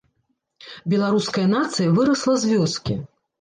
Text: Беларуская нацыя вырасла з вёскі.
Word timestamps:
Беларуская 0.93 1.43
нацыя 1.51 1.93
вырасла 1.99 2.35
з 2.45 2.51
вёскі. 2.55 2.99